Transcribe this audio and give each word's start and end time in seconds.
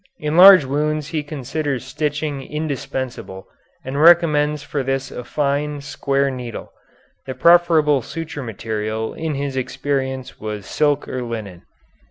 In 0.17 0.35
large 0.35 0.65
wounds 0.65 1.09
he 1.09 1.21
considers 1.21 1.85
stitching 1.85 2.41
indispensable, 2.41 3.45
and 3.85 4.01
recommends 4.01 4.63
for 4.63 4.81
this 4.81 5.11
a 5.11 5.23
fine, 5.23 5.79
square 5.81 6.31
needle. 6.31 6.71
The 7.27 7.35
preferable 7.35 8.01
suture 8.01 8.41
material 8.41 9.13
in 9.13 9.35
his 9.35 9.55
experience 9.55 10.39
was 10.39 10.65
silk 10.65 11.07
or 11.07 11.21
linen. 11.21 11.67